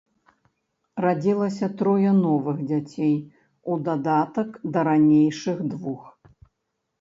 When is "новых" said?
2.25-2.57